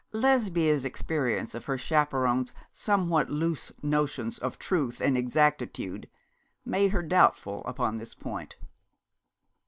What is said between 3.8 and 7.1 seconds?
notions of truth and exactitude made her